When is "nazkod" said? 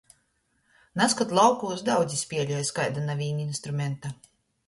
1.01-1.33